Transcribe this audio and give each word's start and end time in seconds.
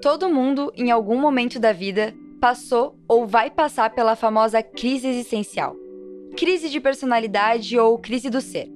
Todo 0.00 0.30
mundo, 0.30 0.72
em 0.74 0.90
algum 0.90 1.20
momento 1.20 1.58
da 1.58 1.72
vida, 1.72 2.14
passou 2.40 2.98
ou 3.06 3.26
vai 3.26 3.50
passar 3.50 3.90
pela 3.90 4.16
famosa 4.16 4.62
crise 4.62 5.06
existencial. 5.06 5.76
Crise 6.36 6.70
de 6.70 6.80
personalidade 6.80 7.78
ou 7.78 7.98
crise 7.98 8.30
do 8.30 8.40
ser. 8.40 8.70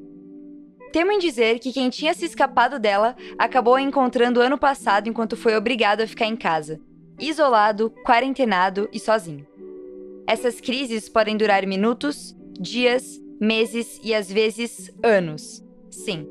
Temo 0.93 1.13
em 1.13 1.19
dizer 1.19 1.61
que 1.61 1.73
quem 1.73 1.89
tinha 1.89 2.13
se 2.13 2.27
escapado 2.27 2.79
dela 2.79 3.17
acabou 3.39 3.77
a 3.77 3.81
encontrando 3.81 4.41
ano 4.41 4.59
passado 4.59 5.09
enquanto 5.09 5.35
foi 5.35 5.57
obrigado 5.57 6.03
a 6.03 6.07
ficar 6.07 6.27
em 6.27 6.37
casa, 6.37 6.79
isolado, 7.19 7.91
quarentenado 8.05 8.87
e 8.93 9.01
sozinho. 9.01 9.47
Essas 10.27 10.61
crises 10.61 11.09
podem 11.09 11.39
durar 11.39 11.67
minutos, 11.67 12.37
dias, 12.61 13.19
meses 13.41 13.99
e 14.05 14.15
às 14.15 14.31
vezes 14.31 14.93
anos. 15.03 15.65
Sim, 15.91 16.29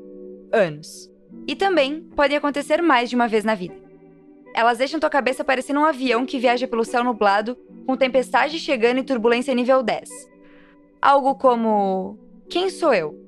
anos. 0.52 1.10
E 1.48 1.56
também 1.56 2.00
podem 2.14 2.36
acontecer 2.36 2.80
mais 2.80 3.10
de 3.10 3.16
uma 3.16 3.26
vez 3.26 3.44
na 3.44 3.56
vida. 3.56 3.83
Elas 4.54 4.78
deixam 4.78 5.00
tua 5.00 5.10
cabeça 5.10 5.42
parecendo 5.42 5.80
um 5.80 5.84
avião 5.84 6.24
que 6.24 6.38
viaja 6.38 6.68
pelo 6.68 6.84
céu 6.84 7.02
nublado, 7.02 7.58
com 7.84 7.96
tempestade 7.96 8.60
chegando 8.60 8.98
e 8.98 9.02
turbulência 9.02 9.52
nível 9.52 9.82
10. 9.82 10.08
Algo 11.02 11.34
como: 11.34 12.16
Quem 12.48 12.70
sou 12.70 12.94
eu? 12.94 13.18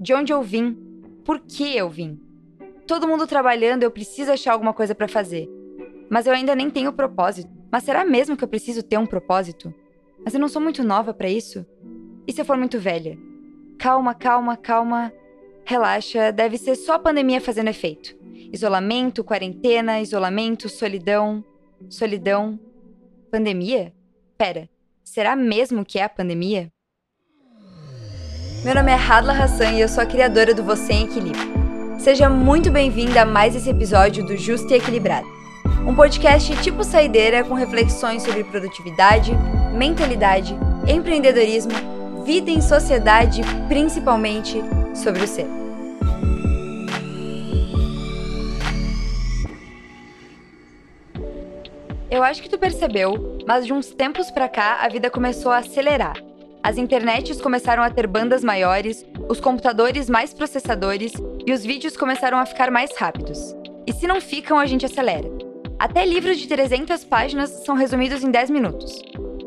De 0.00 0.12
onde 0.12 0.32
eu 0.32 0.42
vim? 0.42 0.76
Por 1.24 1.38
que 1.38 1.76
eu 1.76 1.88
vim? 1.88 2.20
Todo 2.84 3.06
mundo 3.06 3.28
trabalhando, 3.28 3.84
eu 3.84 3.90
preciso 3.92 4.32
achar 4.32 4.52
alguma 4.52 4.74
coisa 4.74 4.92
para 4.92 5.06
fazer. 5.06 5.48
Mas 6.10 6.26
eu 6.26 6.32
ainda 6.32 6.54
nem 6.54 6.68
tenho 6.68 6.92
propósito. 6.92 7.50
Mas 7.70 7.84
será 7.84 8.04
mesmo 8.04 8.36
que 8.36 8.42
eu 8.42 8.48
preciso 8.48 8.82
ter 8.82 8.98
um 8.98 9.06
propósito? 9.06 9.72
Mas 10.24 10.34
eu 10.34 10.40
não 10.40 10.48
sou 10.48 10.60
muito 10.60 10.82
nova 10.82 11.14
para 11.14 11.28
isso? 11.28 11.64
E 12.26 12.32
se 12.32 12.40
eu 12.40 12.44
for 12.44 12.56
muito 12.56 12.78
velha? 12.78 13.16
Calma, 13.78 14.14
calma, 14.14 14.56
calma. 14.56 15.12
Relaxa, 15.64 16.32
deve 16.32 16.58
ser 16.58 16.74
só 16.74 16.94
a 16.94 16.98
pandemia 16.98 17.40
fazendo 17.40 17.68
efeito. 17.68 18.15
Isolamento, 18.52 19.24
quarentena, 19.24 20.00
isolamento, 20.00 20.68
solidão. 20.68 21.44
Solidão. 21.88 22.58
Pandemia? 23.30 23.92
Pera, 24.38 24.68
será 25.04 25.34
mesmo 25.34 25.84
que 25.84 25.98
é 25.98 26.04
a 26.04 26.08
pandemia? 26.08 26.70
Meu 28.64 28.74
nome 28.74 28.90
é 28.90 28.94
Hadla 28.94 29.32
Hassan 29.32 29.72
e 29.72 29.80
eu 29.80 29.88
sou 29.88 30.02
a 30.02 30.06
criadora 30.06 30.54
do 30.54 30.64
Você 30.64 30.92
em 30.92 31.04
Equilíbrio. 31.04 31.56
Seja 31.98 32.28
muito 32.28 32.70
bem-vinda 32.70 33.22
a 33.22 33.26
mais 33.26 33.54
esse 33.54 33.70
episódio 33.70 34.24
do 34.24 34.36
Justo 34.36 34.72
e 34.72 34.76
Equilibrado. 34.76 35.26
Um 35.86 35.94
podcast 35.94 36.54
tipo 36.62 36.82
saideira 36.82 37.44
com 37.44 37.54
reflexões 37.54 38.22
sobre 38.22 38.44
produtividade, 38.44 39.32
mentalidade, 39.72 40.54
empreendedorismo, 40.86 41.72
vida 42.24 42.50
em 42.50 42.60
sociedade 42.60 43.40
e 43.40 43.68
principalmente 43.68 44.60
sobre 44.94 45.22
o 45.22 45.28
ser. 45.28 45.65
Eu 52.16 52.24
acho 52.24 52.40
que 52.40 52.48
tu 52.48 52.56
percebeu, 52.56 53.36
mas 53.46 53.66
de 53.66 53.74
uns 53.74 53.90
tempos 53.90 54.30
pra 54.30 54.48
cá 54.48 54.78
a 54.80 54.88
vida 54.88 55.10
começou 55.10 55.52
a 55.52 55.58
acelerar. 55.58 56.16
As 56.62 56.78
internets 56.78 57.42
começaram 57.42 57.82
a 57.82 57.90
ter 57.90 58.06
bandas 58.06 58.42
maiores, 58.42 59.04
os 59.28 59.38
computadores 59.38 60.08
mais 60.08 60.32
processadores 60.32 61.12
e 61.46 61.52
os 61.52 61.62
vídeos 61.62 61.94
começaram 61.94 62.38
a 62.38 62.46
ficar 62.46 62.70
mais 62.70 62.96
rápidos. 62.96 63.54
E 63.86 63.92
se 63.92 64.06
não 64.06 64.18
ficam, 64.18 64.58
a 64.58 64.64
gente 64.64 64.86
acelera. 64.86 65.28
Até 65.78 66.06
livros 66.06 66.38
de 66.38 66.48
300 66.48 67.04
páginas 67.04 67.50
são 67.66 67.74
resumidos 67.74 68.24
em 68.24 68.30
10 68.30 68.48
minutos. 68.48 69.02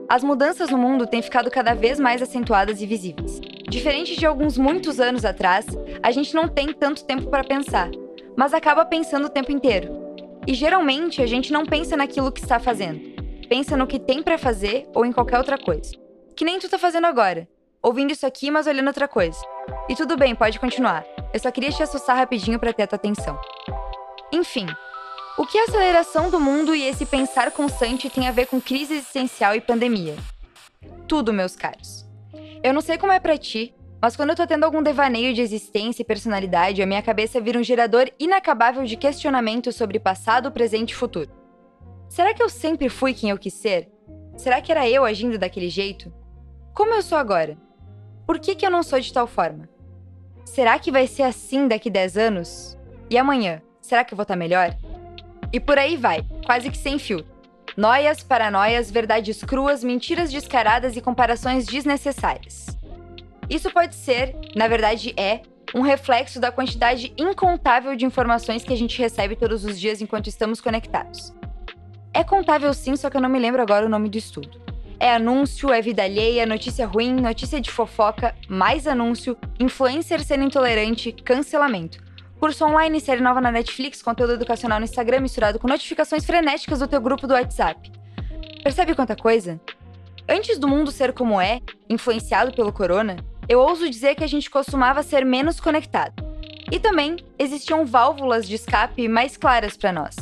As 0.08 0.24
mudanças 0.24 0.70
no 0.70 0.78
mundo 0.78 1.08
têm 1.08 1.24
ficado 1.24 1.50
cada 1.50 1.74
vez 1.74 2.00
mais 2.00 2.22
acentuadas 2.22 2.84
e 2.84 2.86
visíveis. 2.86 3.42
Diferente 3.68 4.16
de 4.16 4.28
alguns 4.28 4.60
muitos 4.60 5.00
anos 5.00 5.26
atrás, 5.26 5.66
a 6.04 6.12
gente 6.12 6.36
não 6.36 6.48
tem 6.48 6.72
tanto 6.72 7.04
tempo 7.04 7.32
para 7.32 7.44
pensar, 7.44 7.90
mas 8.38 8.54
acaba 8.54 8.86
pensando 8.86 9.26
o 9.26 9.30
tempo 9.30 9.52
inteiro. 9.52 10.09
E 10.48 10.54
geralmente 10.54 11.22
a 11.22 11.28
gente 11.28 11.52
não 11.52 11.66
pensa 11.66 11.96
naquilo 11.96 12.32
que 12.32 12.42
está 12.42 12.60
fazendo. 12.60 13.00
Pensa 13.48 13.76
no 13.76 13.88
que 13.88 14.00
tem 14.00 14.22
para 14.22 14.38
fazer 14.38 14.88
ou 14.94 15.06
em 15.06 15.12
qualquer 15.12 15.38
outra 15.38 15.58
coisa. 15.58 15.92
Que 16.36 16.46
nem 16.46 16.60
tu 16.60 16.70
tá 16.70 16.78
fazendo 16.78 17.08
agora. 17.08 17.48
Ouvindo 17.82 18.12
isso 18.12 18.26
aqui, 18.26 18.52
mas 18.52 18.68
olhando 18.68 18.88
outra 18.88 19.08
coisa. 19.08 19.40
E 19.88 19.96
tudo 19.96 20.18
bem, 20.18 20.36
pode 20.36 20.60
continuar. 20.60 21.06
Eu 21.34 21.40
só 21.40 21.52
queria 21.52 21.72
te 21.72 21.82
assustar 21.82 22.18
rapidinho 22.18 22.60
para 22.60 22.74
ter 22.74 22.84
a 22.84 22.88
tua 22.88 22.98
atenção. 22.98 23.40
Enfim, 24.32 24.68
o 25.38 25.46
que 25.46 25.58
a 25.58 25.64
aceleração 25.64 26.30
do 26.30 26.40
mundo 26.40 26.76
e 26.76 26.84
esse 26.84 27.06
pensar 27.06 27.52
constante 27.52 28.10
tem 28.10 28.28
a 28.28 28.32
ver 28.32 28.48
com 28.48 28.60
crise 28.60 28.96
existencial 28.96 29.56
e 29.56 29.62
pandemia? 29.62 30.16
Tudo, 31.08 31.32
meus 31.32 31.56
caros. 31.56 32.06
Eu 32.62 32.74
não 32.74 32.82
sei 32.82 32.98
como 32.98 33.14
é 33.14 33.20
para 33.20 33.38
ti, 33.38 33.74
mas 34.02 34.16
quando 34.16 34.30
eu 34.30 34.36
tô 34.36 34.48
tendo 34.48 34.64
algum 34.64 34.82
devaneio 34.82 35.34
de 35.34 35.42
existência 35.42 36.02
e 36.02 36.06
personalidade, 36.06 36.82
a 36.82 36.86
minha 36.86 37.02
cabeça 37.02 37.42
vira 37.42 37.60
um 37.60 37.64
gerador 37.64 38.10
inacabável 38.18 38.86
de 38.86 38.96
questionamentos 38.96 39.76
sobre 39.76 40.00
passado, 40.00 40.52
presente 40.52 40.92
e 40.92 40.96
futuro. 40.96 41.30
Será 42.08 42.34
que 42.34 42.42
eu 42.42 42.50
sempre 42.50 42.88
fui 42.88 43.14
quem 43.14 43.30
eu 43.30 43.38
quis 43.38 43.54
ser? 43.54 43.92
Será 44.38 44.62
que 44.62 44.72
era 44.72 44.90
eu 44.90 45.04
agindo 45.04 45.38
daquele 45.38 45.70
jeito? 45.70 46.14
Como 46.74 46.94
eu 46.94 47.02
sou 47.02 47.18
agora? 47.18 47.58
Por 48.26 48.40
que, 48.40 48.56
que 48.56 48.66
eu 48.66 48.72
não 48.72 48.84
sou 48.84 49.00
de 49.00 49.12
tal 49.12 49.28
forma? 49.28 49.68
Será 50.46 50.80
que 50.80 50.92
vai 50.92 51.06
ser 51.06 51.24
assim 51.24 51.68
daqui 51.68 51.90
10 51.90 52.18
anos? 52.18 52.78
E 53.10 53.18
amanhã? 53.18 53.62
Será 53.82 54.04
que 54.06 54.14
eu 54.14 54.16
vou 54.16 54.24
estar 54.24 54.36
tá 54.36 54.40
melhor? 54.40 54.78
E 55.52 55.60
por 55.60 55.78
aí 55.78 55.98
vai, 55.98 56.26
quase 56.46 56.70
que 56.70 56.78
sem 56.78 56.98
fio. 56.98 57.26
Noias, 57.76 58.24
paranoias, 58.24 58.90
verdades 58.90 59.44
cruas, 59.44 59.84
mentiras 59.84 60.32
descaradas 60.32 60.96
e 60.96 61.02
comparações 61.02 61.66
desnecessárias. 61.66 62.79
Isso 63.50 63.72
pode 63.72 63.96
ser, 63.96 64.36
na 64.56 64.68
verdade 64.68 65.14
é, 65.18 65.42
um 65.74 65.82
reflexo 65.82 66.40
da 66.40 66.52
quantidade 66.52 67.14
incontável 67.18 67.96
de 67.96 68.06
informações 68.06 68.64
que 68.64 68.74
a 68.74 68.78
gente 68.78 69.00
recebe 69.00 69.36
todos 69.36 69.66
os 69.66 69.80
dias 69.80 70.02
enquanto 70.02 70.28
estamos 70.28 70.62
conectados. 70.62 71.34
É 72.14 72.24
contável 72.24 72.74
sim, 72.74 72.96
só 72.96 73.10
que 73.10 73.18
eu 73.18 73.22
não 73.22 73.30
me 73.30 73.40
lembro 73.40 73.62
agora 73.62 73.86
o 73.86 73.90
nome 73.90 74.10
do 74.10 74.18
estudo. 74.18 74.60
É 75.00 75.14
anúncio, 75.14 75.72
é 75.72 75.82
vida 75.82 76.04
alheia, 76.04 76.46
notícia 76.46 76.86
ruim, 76.86 77.14
notícia 77.14 77.62
de 77.62 77.72
fofoca, 77.72 78.36
mais 78.50 78.86
anúncio, 78.86 79.38
influencer 79.60 80.22
sendo 80.24 80.44
intolerante, 80.44 81.12
cancelamento. 81.12 82.04
Curso 82.40 82.66
online, 82.66 83.00
série 83.00 83.22
nova 83.22 83.40
na 83.40 83.52
Netflix, 83.52 84.02
conteúdo 84.02 84.34
educacional 84.34 84.80
no 84.80 84.86
Instagram 84.86 85.22
misturado 85.22 85.60
com 85.60 85.68
notificações 85.68 86.26
frenéticas 86.26 86.80
do 86.80 86.88
teu 86.88 87.00
grupo 87.00 87.28
do 87.28 87.34
WhatsApp. 87.34 87.92
Percebe 88.64 88.96
quanta 88.96 89.16
coisa? 89.16 89.60
Antes 90.28 90.58
do 90.58 90.68
mundo 90.68 90.92
ser 90.92 91.14
como 91.14 91.40
é, 91.40 91.60
influenciado 91.90 92.54
pelo 92.54 92.74
corona, 92.74 93.18
eu 93.50 93.60
ouso 93.60 93.90
dizer 93.90 94.14
que 94.14 94.24
a 94.24 94.28
gente 94.28 94.48
costumava 94.48 95.02
ser 95.02 95.26
menos 95.26 95.60
conectado. 95.60 96.24
E 96.72 96.80
também 96.80 97.18
existiam 97.40 97.84
válvulas 97.84 98.48
de 98.48 98.54
escape 98.54 99.08
mais 99.08 99.36
claras 99.36 99.76
para 99.76 99.92
nós. 99.92 100.16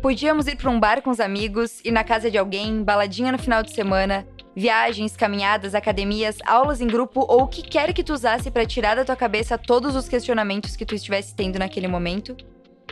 Podíamos 0.00 0.46
ir 0.46 0.56
para 0.56 0.70
um 0.70 0.78
bar 0.78 1.02
com 1.02 1.10
os 1.10 1.18
amigos, 1.18 1.80
ir 1.84 1.90
na 1.90 2.04
casa 2.04 2.30
de 2.30 2.38
alguém, 2.38 2.84
baladinha 2.84 3.32
no 3.32 3.38
final 3.38 3.60
de 3.60 3.74
semana, 3.74 4.24
viagens, 4.54 5.16
caminhadas, 5.16 5.74
academias, 5.74 6.38
aulas 6.46 6.80
em 6.80 6.86
grupo 6.86 7.26
ou 7.28 7.42
o 7.42 7.48
que 7.48 7.60
quer 7.60 7.92
que 7.92 8.04
tu 8.04 8.12
usasse 8.12 8.52
para 8.52 8.64
tirar 8.64 8.94
da 8.94 9.04
tua 9.04 9.16
cabeça 9.16 9.58
todos 9.58 9.96
os 9.96 10.08
questionamentos 10.08 10.76
que 10.76 10.86
tu 10.86 10.94
estivesse 10.94 11.34
tendo 11.34 11.58
naquele 11.58 11.88
momento. 11.88 12.36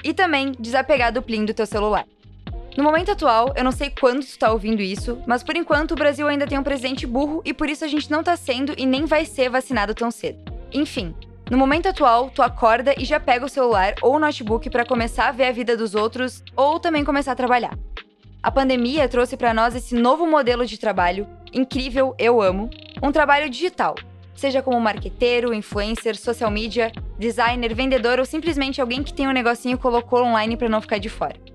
E 0.03 0.13
também 0.13 0.53
desapegar 0.59 1.13
do 1.13 1.23
plim 1.23 1.45
do 1.45 1.55
teu 1.55 1.67
celular. 1.67 2.05
No 2.79 2.85
momento 2.85 3.11
atual, 3.11 3.53
eu 3.57 3.65
não 3.65 3.73
sei 3.73 3.91
quando 3.91 4.25
tu 4.25 4.39
tá 4.39 4.53
ouvindo 4.53 4.81
isso, 4.81 5.21
mas 5.27 5.43
por 5.43 5.57
enquanto 5.57 5.91
o 5.91 5.97
Brasil 5.97 6.29
ainda 6.29 6.47
tem 6.47 6.57
um 6.57 6.63
presidente 6.63 7.09
burro 7.09 7.43
e 7.45 7.53
por 7.53 7.69
isso 7.69 7.85
a 7.85 7.89
gente 7.89 8.09
não 8.09 8.23
tá 8.23 8.37
sendo 8.37 8.73
e 8.79 8.87
nem 8.87 9.05
vai 9.05 9.25
ser 9.25 9.51
vacinado 9.51 9.97
tão 9.97 10.13
cedo. 10.13 10.39
Enfim, 10.73 11.13
no 11.51 11.59
momento 11.59 11.89
atual, 11.89 12.31
tu 12.31 12.41
acorda 12.41 12.95
e 12.97 13.05
já 13.05 13.19
pega 13.19 13.45
o 13.45 13.49
celular 13.49 13.95
ou 14.01 14.15
o 14.15 14.19
notebook 14.21 14.71
para 14.71 14.87
começar 14.87 15.27
a 15.27 15.33
ver 15.33 15.47
a 15.47 15.53
vida 15.53 15.77
dos 15.77 15.97
outros 15.97 16.45
ou 16.55 16.79
também 16.79 17.05
começar 17.05 17.33
a 17.33 17.35
trabalhar. 17.35 17.77
A 18.41 18.49
pandemia 18.49 19.09
trouxe 19.09 19.37
para 19.37 19.53
nós 19.53 19.75
esse 19.75 19.97
novo 19.97 20.25
modelo 20.25 20.65
de 20.65 20.79
trabalho, 20.79 21.27
incrível, 21.53 22.15
eu 22.17 22.41
amo, 22.41 22.71
um 23.03 23.11
trabalho 23.11 23.51
digital, 23.51 23.97
seja 24.37 24.63
como 24.63 24.81
marqueteiro, 24.81 25.53
influencer, 25.53 26.17
social 26.17 26.49
media, 26.49 26.93
designer, 27.19 27.75
vendedor 27.75 28.21
ou 28.21 28.25
simplesmente 28.25 28.81
alguém 28.81 29.03
que 29.03 29.13
tem 29.13 29.27
um 29.27 29.33
negocinho 29.33 29.75
e 29.75 29.79
colocou 29.79 30.23
online 30.23 30.57
para 30.57 30.69
não 30.69 30.81
ficar 30.81 30.99
de 30.99 31.09
fora. 31.09 31.48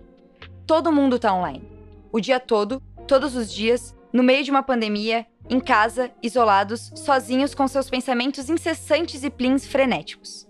Todo 0.65 0.91
mundo 0.91 1.19
tá 1.19 1.33
online. 1.33 1.67
O 2.11 2.21
dia 2.21 2.39
todo, 2.39 2.81
todos 3.05 3.35
os 3.35 3.51
dias, 3.51 3.95
no 4.13 4.23
meio 4.23 4.43
de 4.43 4.51
uma 4.51 4.63
pandemia, 4.63 5.25
em 5.49 5.59
casa, 5.59 6.09
isolados, 6.21 6.91
sozinhos 6.95 7.53
com 7.53 7.67
seus 7.67 7.89
pensamentos 7.89 8.49
incessantes 8.49 9.23
e 9.23 9.29
plins 9.29 9.65
frenéticos. 9.65 10.47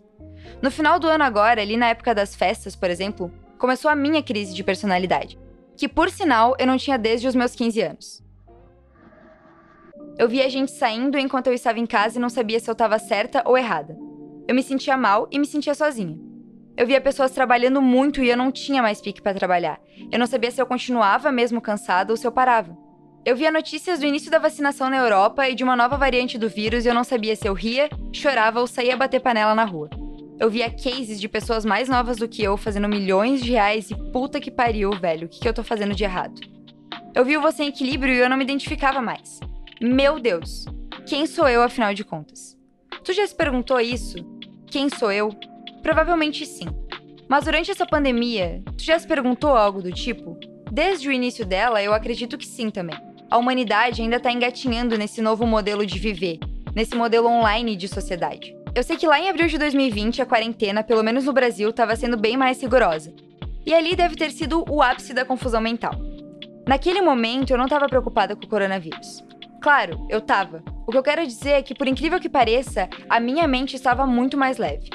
No 0.62 0.70
final 0.70 1.00
do 1.00 1.08
ano 1.08 1.24
agora, 1.24 1.62
ali 1.62 1.76
na 1.76 1.90
época 1.90 2.14
das 2.14 2.36
festas, 2.36 2.76
por 2.76 2.90
exemplo, 2.90 3.34
começou 3.58 3.90
a 3.90 3.96
minha 3.96 4.22
crise 4.22 4.54
de 4.54 4.64
personalidade, 4.64 5.40
que 5.76 5.88
por 5.88 6.12
sinal 6.12 6.56
eu 6.60 6.68
não 6.68 6.78
tinha 6.78 6.98
desde 6.98 7.28
os 7.28 7.34
meus 7.34 7.56
15 7.56 7.82
anos. 7.82 8.24
Eu 10.16 10.30
via 10.30 10.48
gente 10.48 10.72
saindo 10.72 11.18
enquanto 11.18 11.48
eu 11.48 11.54
estava 11.54 11.80
em 11.80 11.88
casa 11.88 12.20
e 12.20 12.22
não 12.22 12.30
sabia 12.30 12.60
se 12.60 12.70
eu 12.70 12.74
estava 12.74 13.00
certa 13.00 13.42
ou 13.46 13.58
errada. 13.58 13.98
Eu 14.48 14.54
me 14.54 14.62
sentia 14.62 14.96
mal 14.96 15.28
e 15.32 15.40
me 15.40 15.46
sentia 15.48 15.74
sozinha. 15.74 16.33
Eu 16.76 16.88
via 16.88 17.00
pessoas 17.00 17.32
trabalhando 17.32 17.82
muito 17.82 18.24
e 18.24 18.30
eu 18.30 18.38
não 18.38 18.52
tinha 18.52 18.82
mais 18.82 19.00
pique 19.00 19.22
para 19.22 19.38
trabalhar. 19.38 19.80
Eu 20.12 20.18
não 20.18 20.26
sabia 20.26 20.50
se 20.50 20.60
eu 20.60 20.66
continuava 20.66 21.32
mesmo 21.32 21.62
cansada 21.62 22.12
ou 22.12 22.18
se 22.18 22.26
eu 22.26 22.32
parava. 22.32 22.76
Eu 23.24 23.36
via 23.36 23.52
notícias 23.52 24.00
do 24.00 24.06
início 24.06 24.32
da 24.32 24.40
vacinação 24.40 24.90
na 24.90 24.98
Europa 24.98 25.48
e 25.48 25.56
de 25.56 25.64
uma 25.64 25.76
nova 25.76 25.96
variante 25.98 26.38
do 26.38 26.50
vírus 26.50 26.84
e 26.84 26.90
eu 26.90 26.94
não 26.94 27.04
sabia 27.04 27.36
se 27.36 27.48
eu 27.48 27.54
ria, 27.54 27.90
chorava 28.12 28.60
ou 28.60 28.68
saía 28.68 28.98
bater 28.98 29.22
panela 29.22 29.56
na 29.56 29.64
rua. 29.64 29.90
eu 30.40 30.50
via 30.50 30.70
cases 30.70 31.22
de 31.22 31.30
pessoas 31.30 31.64
mais 31.64 31.88
novas 31.88 32.18
do 32.18 32.28
que 32.28 32.44
eu 32.44 32.58
fazendo 32.58 32.90
milhões 32.90 33.42
de 33.42 33.52
reais 33.52 33.92
e 33.92 33.96
puta 34.12 34.42
que 34.42 34.52
pariu, 34.52 34.92
velho, 34.92 35.28
o 35.28 35.30
que, 35.30 35.40
que 35.40 35.48
eu 35.48 35.54
tô 35.54 35.64
fazendo 35.64 35.96
de 35.96 36.04
errado? 36.04 36.42
Eu 37.16 37.24
vi 37.24 37.38
você 37.38 37.64
em 37.64 37.68
equilíbrio 37.68 38.14
e 38.14 38.18
eu 38.18 38.30
não 38.30 38.36
me 38.36 38.44
identificava 38.44 39.00
mais. 39.02 39.40
Meu 39.80 40.20
Deus, 40.20 40.66
quem 41.06 41.26
sou 41.28 41.48
eu 41.48 41.62
afinal 41.62 41.94
de 41.94 42.04
contas? 42.04 42.58
Tu 43.04 43.14
já 43.14 43.26
se 43.26 43.36
perguntou 43.36 43.80
isso? 43.80 44.18
Quem 44.68 44.90
sou 44.90 45.12
eu? 45.12 45.30
Provavelmente 45.84 46.46
sim. 46.46 46.68
Mas 47.28 47.44
durante 47.44 47.70
essa 47.70 47.86
pandemia, 47.86 48.64
tu 48.78 48.84
já 48.84 48.98
se 48.98 49.06
perguntou 49.06 49.52
algo 49.52 49.82
do 49.82 49.92
tipo? 49.92 50.38
Desde 50.72 51.08
o 51.08 51.12
início 51.12 51.46
dela, 51.46 51.84
eu 51.84 51.94
acredito 51.94 52.38
que 52.38 52.48
sim 52.48 52.70
também. 52.70 52.98
A 53.30 53.38
humanidade 53.38 54.02
ainda 54.02 54.16
está 54.16 54.32
engatinhando 54.32 54.98
nesse 54.98 55.22
novo 55.22 55.46
modelo 55.46 55.86
de 55.86 56.00
viver, 56.00 56.40
nesse 56.74 56.96
modelo 56.96 57.28
online 57.28 57.76
de 57.76 57.88
sociedade. 57.88 58.56
Eu 58.74 58.82
sei 58.82 58.98
que 58.98 59.06
lá 59.06 59.20
em 59.20 59.30
abril 59.30 59.48
de 59.48 59.58
2020, 59.58 60.22
a 60.22 60.26
quarentena, 60.26 60.84
pelo 60.84 61.04
menos 61.04 61.26
no 61.26 61.34
Brasil, 61.34 61.70
estava 61.70 61.96
sendo 61.96 62.18
bem 62.18 62.38
mais 62.38 62.62
rigorosa. 62.62 63.14
E 63.66 63.74
ali 63.74 63.96
deve 63.96 64.16
ter 64.16 64.32
sido 64.32 64.66
o 64.70 64.82
ápice 64.82 65.14
da 65.14 65.26
confusão 65.26 65.62
mental. 65.62 65.94
Naquele 66.68 67.02
momento, 67.02 67.52
eu 67.52 67.58
não 67.58 67.66
estava 67.66 67.88
preocupada 67.88 68.36
com 68.36 68.46
o 68.46 68.50
coronavírus. 68.50 69.24
Claro, 69.62 70.06
eu 70.10 70.20
estava. 70.20 70.64
O 70.88 70.92
que 70.92 70.98
eu 70.98 71.04
quero 71.04 71.26
dizer 71.26 71.52
é 71.52 71.62
que, 71.62 71.76
por 71.76 71.88
incrível 71.88 72.20
que 72.20 72.30
pareça, 72.30 72.90
a 73.10 73.20
minha 73.20 73.48
mente 73.48 73.76
estava 73.76 74.06
muito 74.06 74.38
mais 74.38 74.58
leve. 74.58 74.90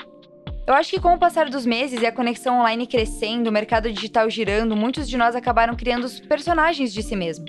Eu 0.69 0.75
acho 0.75 0.91
que 0.91 1.01
com 1.01 1.15
o 1.15 1.19
passar 1.19 1.49
dos 1.49 1.65
meses 1.65 2.03
e 2.03 2.07
a 2.07 2.13
conexão 2.13 2.61
online 2.61 2.87
crescendo, 2.87 3.49
o 3.49 3.53
mercado 3.53 3.91
digital 3.91 4.29
girando, 4.29 4.77
muitos 4.77 5.09
de 5.09 5.17
nós 5.17 5.35
acabaram 5.35 5.75
criando 5.75 6.05
os 6.05 6.21
personagens 6.21 6.93
de 6.93 7.03
si 7.03 7.17
mesmo. 7.17 7.47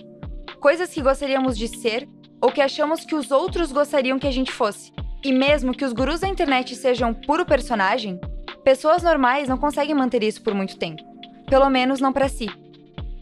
Coisas 0.61 0.89
que 0.93 1.01
gostaríamos 1.01 1.57
de 1.57 1.67
ser 1.67 2.07
ou 2.41 2.49
que 2.49 2.61
achamos 2.61 3.03
que 3.03 3.13
os 3.13 3.29
outros 3.29 3.73
gostariam 3.73 4.17
que 4.17 4.25
a 4.25 4.31
gente 4.31 4.53
fosse. 4.53 4.93
E 5.21 5.33
mesmo 5.33 5.73
que 5.73 5.83
os 5.83 5.91
gurus 5.91 6.21
da 6.21 6.29
internet 6.29 6.73
sejam 6.77 7.13
puro 7.13 7.45
personagem, 7.45 8.17
pessoas 8.63 9.03
normais 9.03 9.49
não 9.49 9.57
conseguem 9.57 9.93
manter 9.93 10.23
isso 10.23 10.41
por 10.41 10.53
muito 10.53 10.77
tempo. 10.77 11.03
Pelo 11.49 11.69
menos 11.69 11.99
não 11.99 12.13
para 12.13 12.29
si. 12.29 12.47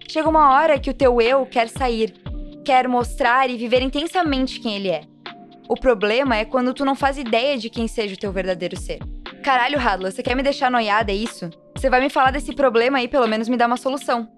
Chega 0.08 0.30
uma 0.30 0.52
hora 0.52 0.78
que 0.78 0.92
o 0.92 0.94
teu 0.94 1.20
eu 1.20 1.44
quer 1.48 1.70
sair, 1.70 2.14
quer 2.64 2.88
mostrar 2.88 3.50
e 3.50 3.58
viver 3.58 3.82
intensamente 3.82 4.60
quem 4.60 4.76
ele 4.76 4.90
é. 4.90 5.02
O 5.68 5.74
problema 5.74 6.36
é 6.36 6.46
quando 6.46 6.72
tu 6.72 6.86
não 6.86 6.94
faz 6.94 7.18
ideia 7.18 7.58
de 7.58 7.68
quem 7.68 7.88
seja 7.88 8.14
o 8.14 8.20
teu 8.20 8.32
verdadeiro 8.32 8.78
ser. 8.78 9.00
Caralho, 9.48 9.80
Hadla, 9.80 10.12
você 10.12 10.22
quer 10.22 10.36
me 10.36 10.44
deixar 10.44 10.70
noiada, 10.70 11.10
é 11.10 11.16
isso? 11.16 11.50
Você 11.74 11.90
vai 11.90 12.02
me 12.02 12.10
falar 12.10 12.32
desse 12.32 12.54
problema 12.54 12.98
aí, 12.98 13.08
pelo 13.08 13.26
menos 13.26 13.48
me 13.48 13.56
dá 13.56 13.66
uma 13.66 13.78
solução. 13.78 14.30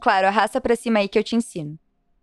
Claro, 0.00 0.26
arrasta 0.26 0.60
pra 0.60 0.74
cima 0.74 0.98
aí 0.98 1.06
que 1.06 1.16
eu 1.16 1.22
te 1.22 1.36
ensino. 1.36 1.78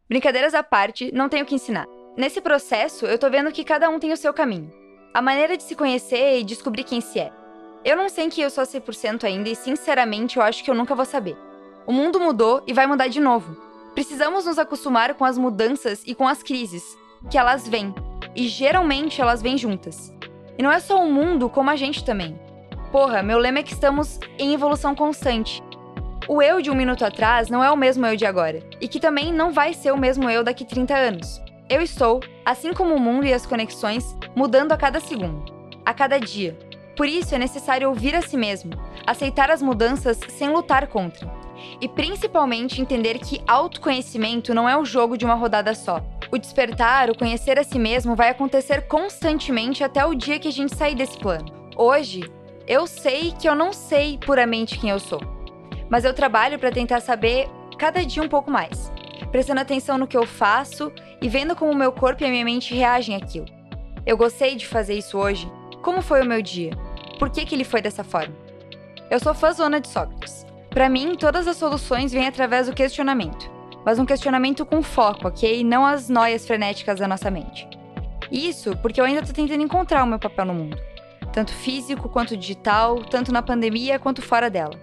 Brincadeiras 0.10 0.54
à 0.54 0.62
parte, 0.62 1.10
não 1.14 1.30
tenho 1.30 1.46
que 1.46 1.56
ensinar. 1.56 1.86
Nesse 2.18 2.42
processo, 2.42 3.06
eu 3.06 3.18
tô 3.18 3.30
vendo 3.30 3.50
que 3.50 3.64
cada 3.64 3.90
um 3.90 3.98
tem 3.98 4.12
o 4.12 4.18
seu 4.18 4.34
caminho. 4.34 4.70
A 5.14 5.22
maneira 5.22 5.56
de 5.56 5.64
se 5.64 5.74
conhecer 5.74 6.38
e 6.38 6.44
descobrir 6.44 6.84
quem 6.84 7.00
se 7.00 7.18
é. 7.18 7.32
Eu 7.86 7.96
não 7.96 8.10
sei 8.10 8.28
que 8.30 8.42
eu 8.42 8.50
sou 8.50 8.66
100% 8.66 9.24
ainda 9.24 9.48
e, 9.48 9.56
sinceramente, 9.56 10.36
eu 10.36 10.44
acho 10.44 10.66
que 10.66 10.70
eu 10.70 10.76
nunca 10.76 10.94
vou 10.94 11.06
saber. 11.06 11.38
O 11.88 11.94
mundo 11.94 12.20
mudou 12.20 12.62
e 12.68 12.74
vai 12.74 12.86
mudar 12.86 13.08
de 13.08 13.22
novo. 13.22 13.56
Precisamos 13.94 14.46
nos 14.46 14.60
acostumar 14.60 15.14
com 15.14 15.24
as 15.24 15.38
mudanças 15.38 16.04
e 16.06 16.14
com 16.14 16.28
as 16.28 16.44
crises, 16.44 16.84
que 17.32 17.38
elas 17.38 17.70
vêm, 17.70 17.96
e 18.36 18.50
geralmente 18.50 19.22
elas 19.22 19.42
vêm 19.42 19.58
juntas. 19.58 20.13
E 20.58 20.64
não 20.64 20.72
é 20.72 20.80
só 20.80 21.04
o 21.04 21.12
mundo, 21.12 21.50
como 21.50 21.70
a 21.70 21.76
gente 21.76 22.04
também. 22.04 22.40
Porra, 22.92 23.24
meu 23.24 23.38
lema 23.38 23.60
é 23.60 23.64
que 23.64 23.74
estamos 23.74 24.20
em 24.38 24.54
evolução 24.54 24.94
constante. 24.94 25.64
O 26.28 26.42
eu 26.42 26.62
de 26.62 26.70
um 26.70 26.76
minuto 26.76 27.04
atrás 27.04 27.50
não 27.50 27.64
é 27.64 27.70
o 27.72 27.76
mesmo 27.76 28.06
eu 28.06 28.16
de 28.16 28.26
agora, 28.26 28.62
e 28.80 28.88
que 28.88 29.00
também 29.00 29.34
não 29.34 29.52
vai 29.52 29.74
ser 29.74 29.92
o 29.92 29.98
mesmo 29.98 30.30
eu 30.30 30.44
daqui 30.44 30.64
30 30.64 30.96
anos. 30.96 31.42
Eu 31.70 31.82
estou, 31.82 32.22
assim 32.46 32.72
como 32.72 32.96
o 32.96 33.00
mundo 33.00 33.26
e 33.26 33.34
as 33.34 33.46
conexões, 33.46 34.16
mudando 34.36 34.72
a 34.72 34.78
cada 34.78 35.00
segundo, 35.00 35.44
a 35.86 35.94
cada 35.94 36.20
dia. 36.20 36.58
Por 36.96 37.08
isso 37.08 37.34
é 37.34 37.38
necessário 37.38 37.90
ouvir 37.90 38.16
a 38.16 38.22
si 38.22 38.38
mesmo, 38.38 38.72
aceitar 39.06 39.50
as 39.50 39.62
mudanças 39.62 40.20
sem 40.30 40.50
lutar 40.50 40.88
contra. 40.88 41.43
E 41.82 41.88
principalmente 41.88 42.82
entender 42.82 43.20
que 43.20 43.42
autoconhecimento 43.48 44.54
não 44.54 44.68
é 44.68 44.78
o 44.78 44.86
jogo 44.86 45.18
de 45.18 45.26
uma 45.26 45.34
rodada 45.34 45.74
só. 45.74 46.02
O 46.32 46.38
despertar, 46.38 47.10
o 47.10 47.18
conhecer 47.18 47.60
a 47.60 47.64
si 47.64 47.78
mesmo 47.78 48.16
vai 48.16 48.30
acontecer 48.30 48.88
constantemente 48.88 49.84
até 49.84 50.06
o 50.06 50.16
dia 50.16 50.40
que 50.40 50.48
a 50.48 50.52
gente 50.52 50.76
sair 50.76 50.96
desse 50.96 51.18
plano. 51.18 51.46
Hoje, 51.76 52.24
eu 52.68 52.88
sei 52.88 53.32
que 53.32 53.48
eu 53.48 53.56
não 53.56 53.74
sei 53.74 54.18
puramente 54.18 54.80
quem 54.80 54.90
eu 54.90 55.00
sou, 55.00 55.20
mas 55.90 56.06
eu 56.06 56.14
trabalho 56.14 56.58
para 56.58 56.72
tentar 56.72 57.02
saber 57.02 57.48
cada 57.78 58.04
dia 58.06 58.24
um 58.24 58.30
pouco 58.30 58.50
mais, 58.50 58.92
prestando 59.32 59.62
atenção 59.62 59.98
no 59.98 60.08
que 60.08 60.18
eu 60.18 60.26
faço 60.26 60.92
e 61.22 61.28
vendo 61.28 61.56
como 61.56 61.72
o 61.72 61.76
meu 61.76 61.92
corpo 61.92 62.24
e 62.24 62.26
a 62.26 62.30
minha 62.30 62.46
mente 62.46 62.74
reagem 62.74 63.16
àquilo. 63.16 63.48
Eu 64.06 64.18
gostei 64.18 64.56
de 64.56 64.68
fazer 64.68 64.96
isso 64.96 65.18
hoje. 65.18 65.50
Como 65.82 66.02
foi 66.02 66.22
o 66.22 66.26
meu 66.26 66.42
dia? 66.42 66.72
Por 67.20 67.30
que, 67.30 67.46
que 67.46 67.56
ele 67.56 67.64
foi 67.64 67.82
dessa 67.82 68.04
forma? 68.04 68.36
Eu 69.10 69.20
sou 69.20 69.34
fãzona 69.34 69.80
de 69.80 69.88
Sócrates. 69.88 70.46
Para 70.74 70.90
mim, 70.90 71.16
todas 71.16 71.48
as 71.48 71.58
soluções 71.58 72.12
vêm 72.12 72.28
através 72.28 72.68
do 72.68 72.74
questionamento 72.74 73.54
mas 73.86 74.00
um 74.00 74.06
questionamento 74.06 74.66
com 74.66 74.82
foco, 74.82 75.28
ok? 75.28 75.64
Não 75.64 75.86
as 75.86 76.10
noias 76.10 76.46
frenéticas 76.46 77.00
da 77.00 77.08
nossa 77.08 77.30
mente. 77.30 77.68
Isso 78.32 78.76
porque 78.78 79.00
eu 79.00 79.06
ainda 79.06 79.22
estou 79.22 79.36
tentando 79.36 79.62
encontrar 79.62 80.04
o 80.04 80.08
meu 80.08 80.18
papel 80.18 80.46
no 80.46 80.54
mundo, 80.54 80.78
tanto 81.32 81.54
físico 81.54 82.10
quanto 82.10 82.38
digital, 82.38 83.04
tanto 83.04 83.32
na 83.32 83.42
pandemia 83.42 84.00
quanto 84.00 84.22
fora 84.22 84.50
dela. 84.50 84.80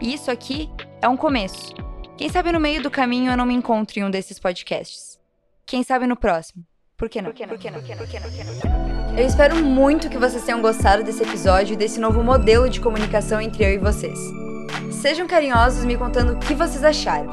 E 0.00 0.14
isso 0.14 0.30
aqui 0.30 0.70
é 1.00 1.08
um 1.08 1.16
começo. 1.16 1.74
Quem 2.16 2.28
sabe 2.28 2.52
no 2.52 2.60
meio 2.60 2.82
do 2.82 2.90
caminho 2.90 3.30
eu 3.30 3.36
não 3.36 3.46
me 3.46 3.54
encontro 3.54 3.98
em 3.98 4.04
um 4.04 4.10
desses 4.10 4.38
podcasts. 4.38 5.18
Quem 5.66 5.82
sabe 5.82 6.06
no 6.06 6.16
próximo. 6.16 6.64
Por 6.96 7.08
que 7.08 7.22
não? 7.22 7.32
Eu 9.16 9.26
espero 9.26 9.56
muito 9.56 10.10
que 10.10 10.18
vocês 10.18 10.44
tenham 10.44 10.60
gostado 10.60 11.02
desse 11.02 11.22
episódio 11.22 11.74
e 11.74 11.76
desse 11.76 11.98
novo 11.98 12.22
modelo 12.22 12.68
de 12.68 12.80
comunicação 12.80 13.40
entre 13.40 13.64
eu 13.64 13.70
e 13.70 13.78
vocês. 13.78 14.18
Sejam 15.00 15.26
carinhosos 15.26 15.82
me 15.86 15.96
contando 15.96 16.34
o 16.34 16.38
que 16.38 16.52
vocês 16.54 16.84
acharam. 16.84 17.32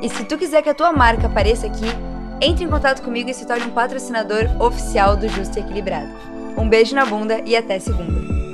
E 0.00 0.08
se 0.08 0.24
tu 0.24 0.38
quiser 0.38 0.62
que 0.62 0.70
a 0.70 0.74
tua 0.74 0.94
marca 0.94 1.26
apareça 1.26 1.66
aqui, 1.66 1.84
entre 2.40 2.64
em 2.64 2.70
contato 2.70 3.02
comigo 3.02 3.28
e 3.28 3.34
se 3.34 3.46
torne 3.46 3.66
um 3.66 3.70
patrocinador 3.70 4.44
oficial 4.58 5.14
do 5.14 5.28
Justo 5.28 5.58
e 5.58 5.60
Equilibrado. 5.60 6.08
Um 6.56 6.66
beijo 6.66 6.94
na 6.94 7.04
bunda 7.04 7.42
e 7.44 7.54
até 7.54 7.78
segunda. 7.78 8.45